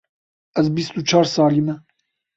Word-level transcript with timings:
Ez 0.59 0.67
bîst 0.75 0.93
û 0.99 1.01
çar 1.09 1.25
salî 1.35 1.61
me. 1.67 1.75